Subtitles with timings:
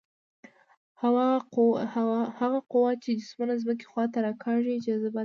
[2.41, 5.19] هغه قوه چې جسمونه ځمکې خواته راکاږي جاذبه ده.